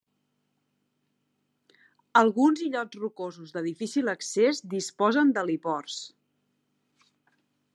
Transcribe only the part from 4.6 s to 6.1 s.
disposen d'heliports.